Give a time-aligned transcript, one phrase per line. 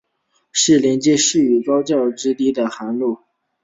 [0.51, 3.19] 是连接市区与高校之间的重要线路。